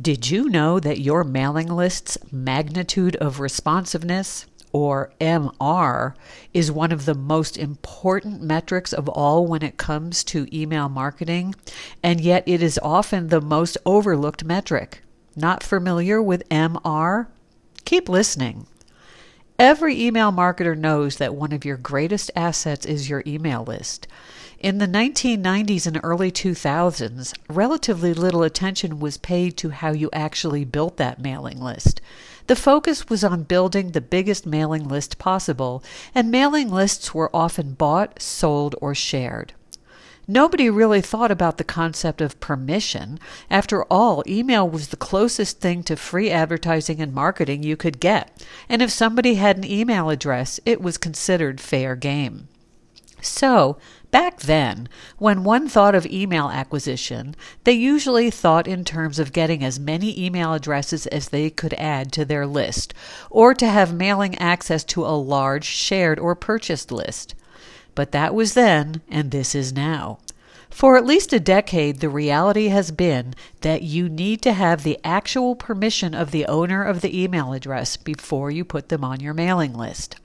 [0.00, 6.14] Did you know that your mailing list's magnitude of responsiveness, or MR,
[6.52, 11.54] is one of the most important metrics of all when it comes to email marketing?
[12.02, 15.04] And yet it is often the most overlooked metric.
[15.36, 17.28] Not familiar with MR?
[17.84, 18.66] Keep listening.
[19.60, 24.08] Every email marketer knows that one of your greatest assets is your email list.
[24.64, 30.64] In the 1990s and early 2000s, relatively little attention was paid to how you actually
[30.64, 32.00] built that mailing list.
[32.46, 37.74] The focus was on building the biggest mailing list possible, and mailing lists were often
[37.74, 39.52] bought, sold, or shared.
[40.26, 43.18] Nobody really thought about the concept of permission.
[43.50, 48.42] After all, email was the closest thing to free advertising and marketing you could get,
[48.70, 52.48] and if somebody had an email address, it was considered fair game.
[53.24, 53.78] So,
[54.14, 59.64] back then, when one thought of email acquisition, they usually thought in terms of getting
[59.64, 62.94] as many email addresses as they could add to their list,
[63.28, 67.34] or to have mailing access to a large shared or purchased list.
[67.96, 70.20] But that was then, and this is now.
[70.70, 75.00] For at least a decade, the reality has been that you need to have the
[75.02, 79.34] actual permission of the owner of the email address before you put them on your
[79.34, 80.20] mailing list.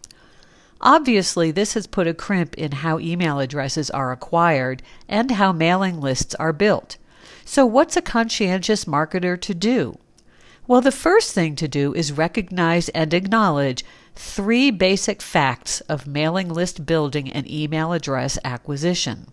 [0.81, 5.99] Obviously, this has put a crimp in how email addresses are acquired and how mailing
[5.99, 6.97] lists are built.
[7.43, 9.97] So, what's a conscientious marketer to do?
[10.67, 13.83] Well, the first thing to do is recognize and acknowledge
[14.15, 19.31] three basic facts of mailing list building and email address acquisition.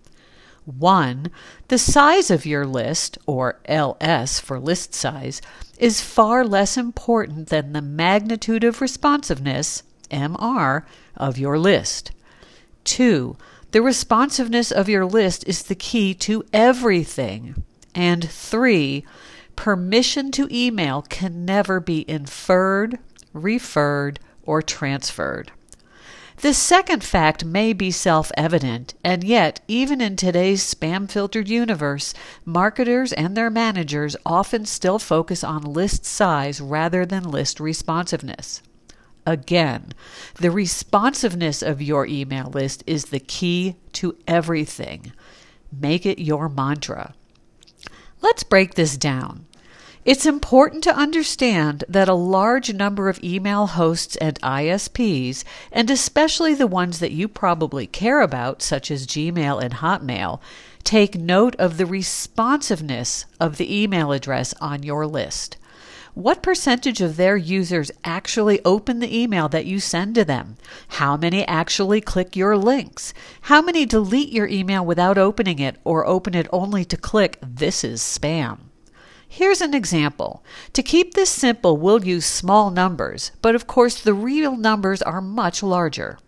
[0.65, 1.31] One,
[1.69, 5.41] the size of your list, or LS for list size,
[5.79, 10.85] is far less important than the magnitude of responsiveness, MR,
[11.17, 12.13] of your list.
[12.85, 13.37] Two,
[13.73, 17.65] the responsiveness of your list is the key to everything.
[17.95, 19.05] And three,
[19.57, 22.99] permission to email can never be inferred,
[23.33, 25.53] referred, or transferred.
[26.39, 32.13] This second fact may be self evident, and yet, even in today's spam filtered universe,
[32.45, 38.61] marketers and their managers often still focus on list size rather than list responsiveness.
[39.27, 39.93] Again,
[40.37, 45.13] the responsiveness of your email list is the key to everything.
[45.73, 47.15] Make it your mantra.
[48.23, 49.47] Let's break this down.
[50.05, 56.55] It's important to understand that a large number of email hosts and ISPs, and especially
[56.55, 60.39] the ones that you probably care about, such as Gmail and Hotmail,
[60.85, 65.57] take note of the responsiveness of the email address on your list.
[66.17, 70.57] What percentage of their users actually open the email that you send to them?
[70.89, 73.13] How many actually click your links?
[73.43, 77.85] How many delete your email without opening it or open it only to click This
[77.85, 78.61] is spam?
[79.29, 80.43] Here's an example.
[80.73, 85.21] To keep this simple, we'll use small numbers, but of course the real numbers are
[85.21, 86.19] much larger.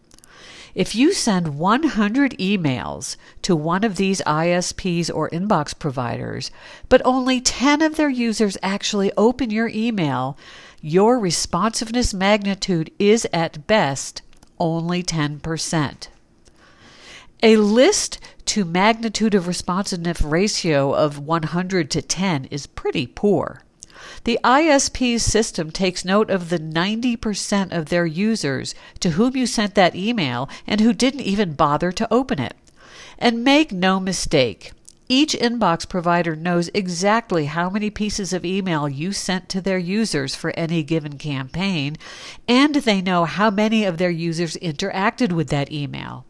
[0.78, 6.52] If you send 100 emails to one of these ISPs or inbox providers,
[6.88, 10.38] but only 10 of their users actually open your email,
[10.80, 14.22] your responsiveness magnitude is at best
[14.60, 16.06] only 10%.
[17.42, 23.64] A list to magnitude of responsiveness ratio of 100 to 10 is pretty poor.
[24.24, 29.74] The ISP's system takes note of the 90% of their users to whom you sent
[29.74, 32.56] that email and who didn't even bother to open it.
[33.18, 34.72] And make no mistake,
[35.10, 40.34] each inbox provider knows exactly how many pieces of email you sent to their users
[40.34, 41.96] for any given campaign,
[42.46, 46.26] and they know how many of their users interacted with that email.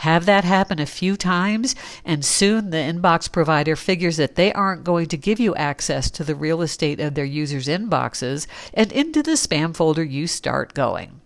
[0.00, 1.74] Have that happen a few times,
[2.06, 6.24] and soon the inbox provider figures that they aren't going to give you access to
[6.24, 11.20] the real estate of their users' inboxes, and into the spam folder you start going.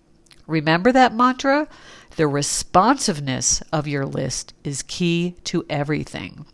[0.48, 1.68] Remember that mantra?
[2.16, 6.44] The responsiveness of your list is key to everything.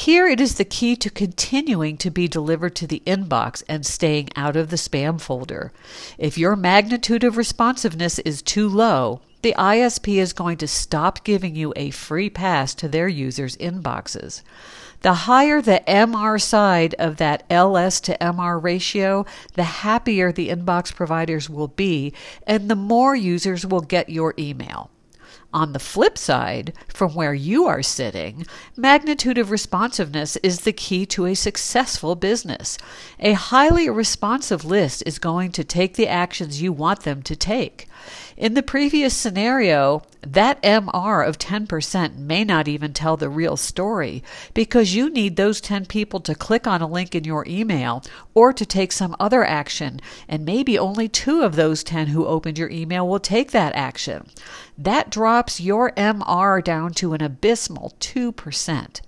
[0.00, 4.30] Here it is the key to continuing to be delivered to the inbox and staying
[4.34, 5.72] out of the spam folder.
[6.16, 11.54] If your magnitude of responsiveness is too low, the ISP is going to stop giving
[11.54, 14.40] you a free pass to their users' inboxes.
[15.02, 20.94] The higher the MR side of that LS to MR ratio, the happier the inbox
[20.94, 22.14] providers will be,
[22.46, 24.88] and the more users will get your email.
[25.52, 31.04] On the flip side, from where you are sitting, magnitude of responsiveness is the key
[31.06, 32.78] to a successful business.
[33.18, 37.88] A highly responsive list is going to take the actions you want them to take.
[38.36, 44.22] In the previous scenario, that MR of 10% may not even tell the real story
[44.54, 48.02] because you need those 10 people to click on a link in your email
[48.34, 52.58] or to take some other action, and maybe only two of those 10 who opened
[52.58, 54.28] your email will take that action.
[54.78, 59.00] That drops your MR down to an abysmal 2%.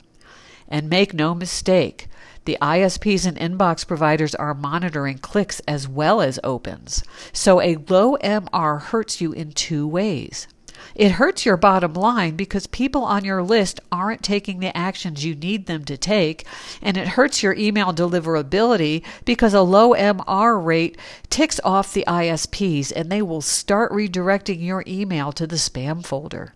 [0.69, 2.09] And make no mistake,
[2.45, 7.03] the ISPs and inbox providers are monitoring clicks as well as opens.
[7.33, 10.49] So a low MR hurts you in two ways.
[10.95, 15.35] It hurts your bottom line because people on your list aren't taking the actions you
[15.35, 16.45] need them to take,
[16.83, 20.99] and it hurts your email deliverability because a low MR rate
[21.31, 26.55] ticks off the ISPs and they will start redirecting your email to the spam folder.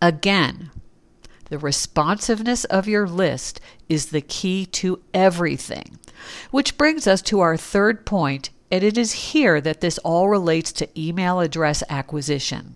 [0.00, 0.70] Again,
[1.54, 6.00] the responsiveness of your list is the key to everything.
[6.50, 10.72] Which brings us to our third point, and it is here that this all relates
[10.72, 12.74] to email address acquisition.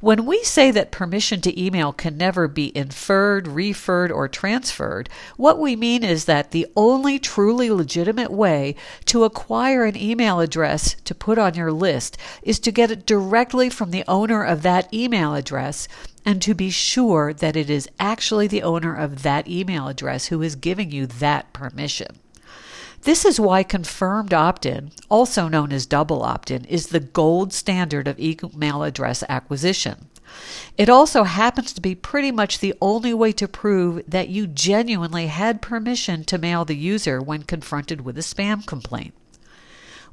[0.00, 5.58] When we say that permission to email can never be inferred, referred, or transferred, what
[5.58, 8.74] we mean is that the only truly legitimate way
[9.06, 13.70] to acquire an email address to put on your list is to get it directly
[13.70, 15.88] from the owner of that email address
[16.24, 20.42] and to be sure that it is actually the owner of that email address who
[20.42, 22.18] is giving you that permission.
[23.02, 27.52] This is why confirmed opt in, also known as double opt in, is the gold
[27.52, 30.08] standard of email address acquisition.
[30.78, 35.26] It also happens to be pretty much the only way to prove that you genuinely
[35.26, 39.14] had permission to mail the user when confronted with a spam complaint.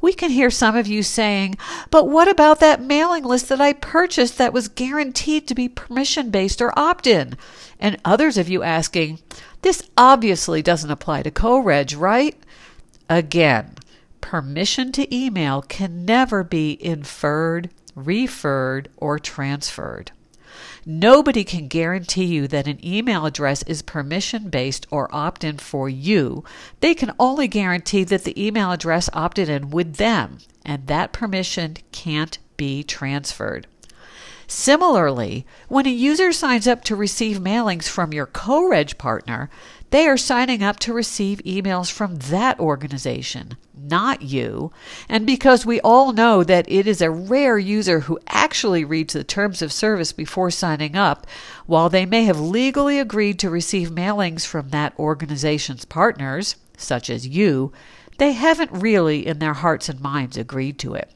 [0.02, 1.58] We can hear some of you saying,
[1.92, 6.32] but what about that mailing list that I purchased that was guaranteed to be permission
[6.32, 7.38] based or opt in?
[7.80, 9.20] And others of you asking,
[9.62, 12.36] this obviously doesn't apply to CoReg, right?
[13.10, 13.74] Again,
[14.22, 20.12] permission to email can never be inferred, referred, or transferred.
[20.86, 25.90] Nobody can guarantee you that an email address is permission based or opt in for
[25.90, 26.44] you.
[26.82, 31.78] They can only guarantee that the email address opted in with them, and that permission
[31.92, 33.68] can't be transferred.
[34.52, 39.48] Similarly, when a user signs up to receive mailings from your co-reg partner,
[39.92, 44.72] they are signing up to receive emails from that organization, not you.
[45.08, 49.24] And because we all know that it is a rare user who actually reads the
[49.24, 51.28] terms of service before signing up,
[51.68, 57.28] while they may have legally agreed to receive mailings from that organization's partners, such as
[57.28, 57.72] you,
[58.20, 61.12] they haven't really, in their hearts and minds, agreed to it.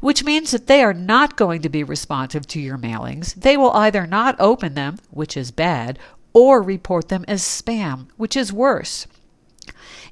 [0.00, 3.34] Which means that they are not going to be responsive to your mailings.
[3.34, 5.98] They will either not open them, which is bad,
[6.32, 9.06] or report them as spam, which is worse.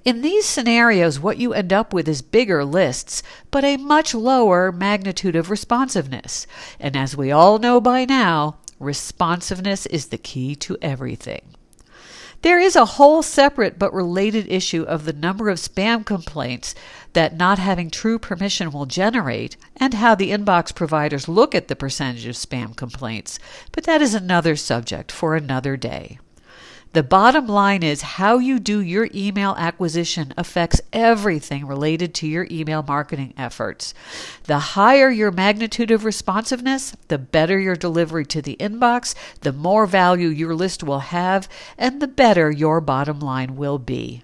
[0.04, 4.70] In these scenarios, what you end up with is bigger lists, but a much lower
[4.70, 6.46] magnitude of responsiveness.
[6.78, 11.54] And as we all know by now, responsiveness is the key to everything.
[12.44, 16.74] There is a whole separate but related issue of the number of spam complaints
[17.14, 21.74] that not having true permission will generate and how the inbox providers look at the
[21.74, 23.38] percentage of spam complaints,
[23.72, 26.18] but that is another subject for another day.
[26.94, 32.46] The bottom line is how you do your email acquisition affects everything related to your
[32.52, 33.94] email marketing efforts.
[34.44, 39.86] The higher your magnitude of responsiveness, the better your delivery to the inbox, the more
[39.86, 44.22] value your list will have, and the better your bottom line will be.